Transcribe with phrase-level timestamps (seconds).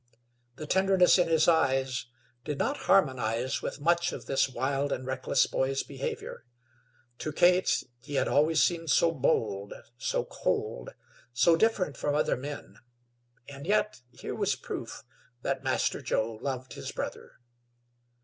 [0.55, 2.07] The tenderness in his eyes
[2.43, 6.43] did not harmonize with much of this wild and reckless boy's behavior.
[7.19, 10.95] To Kate he had always seemed so bold, so cold,
[11.33, 12.79] so different from other men,
[13.47, 15.03] and yet here was proof
[15.43, 17.33] that Master Joe loved his brother.